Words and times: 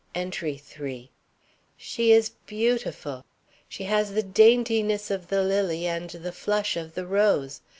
ENTRY 0.15 0.59
III. 0.79 1.11
She 1.77 2.11
is 2.11 2.31
beautiful. 2.47 3.23
She 3.69 3.83
has 3.83 4.15
the 4.15 4.23
daintiness 4.23 5.11
of 5.11 5.27
the 5.27 5.43
lily 5.43 5.85
and 5.85 6.09
the 6.09 6.31
flush 6.31 6.75
of 6.75 6.95
the 6.95 7.05
rose. 7.05 7.61